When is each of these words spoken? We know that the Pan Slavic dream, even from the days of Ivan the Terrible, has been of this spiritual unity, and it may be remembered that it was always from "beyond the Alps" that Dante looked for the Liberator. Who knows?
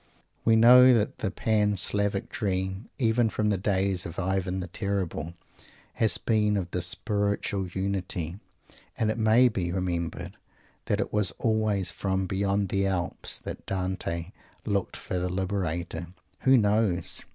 We 0.43 0.55
know 0.55 0.95
that 0.95 1.19
the 1.19 1.29
Pan 1.29 1.77
Slavic 1.77 2.27
dream, 2.29 2.89
even 2.97 3.29
from 3.29 3.49
the 3.51 3.55
days 3.59 4.03
of 4.03 4.17
Ivan 4.17 4.59
the 4.59 4.65
Terrible, 4.65 5.35
has 5.93 6.17
been 6.17 6.57
of 6.57 6.71
this 6.71 6.87
spiritual 6.87 7.67
unity, 7.67 8.39
and 8.97 9.11
it 9.11 9.17
may 9.19 9.47
be 9.47 9.71
remembered 9.71 10.37
that 10.85 10.99
it 11.01 11.13
was 11.13 11.33
always 11.37 11.91
from 11.91 12.25
"beyond 12.25 12.69
the 12.69 12.87
Alps" 12.87 13.37
that 13.37 13.67
Dante 13.67 14.31
looked 14.65 14.97
for 14.97 15.19
the 15.19 15.29
Liberator. 15.29 16.07
Who 16.39 16.57
knows? 16.57 17.23